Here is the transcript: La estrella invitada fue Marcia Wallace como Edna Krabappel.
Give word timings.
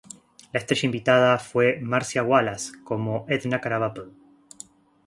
La 0.51 0.59
estrella 0.59 0.87
invitada 0.87 1.37
fue 1.37 1.79
Marcia 1.79 2.23
Wallace 2.23 2.71
como 2.83 3.23
Edna 3.29 3.61
Krabappel. 3.61 4.11